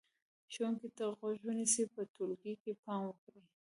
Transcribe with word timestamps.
ښوونکي 0.53 0.89
ته 0.97 1.03
غوږ 1.17 1.39
ونیسئ، 1.45 1.83
په 1.95 2.01
ټولګي 2.13 2.53
کې 2.61 2.71
پام 2.83 3.01
وکړئ، 3.07 3.43